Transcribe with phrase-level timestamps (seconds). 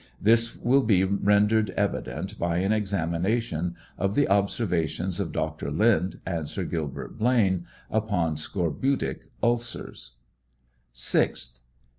[0.19, 5.69] This will be rendered evident by an examination of the observations of Dr.
[5.69, 10.13] Lind and Sir Gilbert Blane upon scorbutic ulcers.
[10.95, 11.59] 6th.